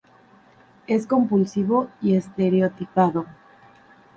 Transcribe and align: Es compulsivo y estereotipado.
Es 0.87 1.05
compulsivo 1.05 1.87
y 2.01 2.15
estereotipado. 2.15 3.27